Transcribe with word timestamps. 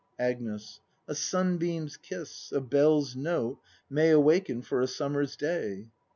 Agnes. 0.17 0.79
A 1.07 1.13
sunbeam's 1.13 1.95
kiss, 1.95 2.51
a 2.51 2.59
bell's 2.59 3.15
note, 3.15 3.59
may 3.87 4.09
Awaken 4.09 4.63
for 4.63 4.81
a 4.81 4.87
summer's 4.87 5.35
day. 5.35 5.89